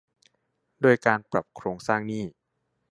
[0.81, 2.23] โดยการปรับโครงสร้างหนี้